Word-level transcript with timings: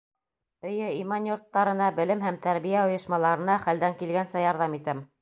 —Эйе, 0.69 0.87
иман 1.01 1.27
йорттарына, 1.31 1.91
белем 2.01 2.25
һәм 2.29 2.41
тәрбиә 2.49 2.83
ойошмаларына 2.89 3.63
хәлдән 3.67 3.99
килгәнсә 4.05 4.47
ярҙам 4.51 4.81
итәм. 4.83 5.09